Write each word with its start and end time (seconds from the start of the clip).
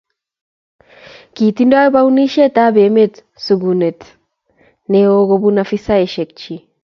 kitindoi 1.35 1.87
bounishet 1.93 2.55
ab 2.65 2.75
emet 2.85 3.13
sungulet 3.43 4.01
neo 4.91 5.15
kubun 5.29 5.57
afisaek 5.63 6.29
chi 6.39 6.55